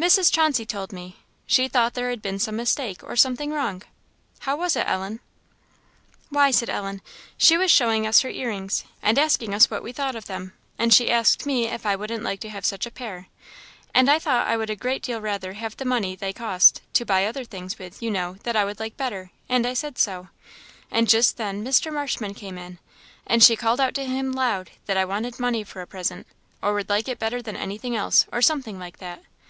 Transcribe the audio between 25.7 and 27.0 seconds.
a present, or would